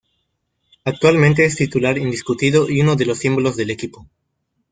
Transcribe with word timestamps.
Actualmente 0.83 1.45
es 1.45 1.57
titular 1.57 1.99
indiscutido 1.99 2.67
y 2.71 2.81
uno 2.81 2.95
de 2.95 3.05
los 3.05 3.19
símbolos 3.19 3.55
del 3.55 3.69
equipo. 3.69 4.07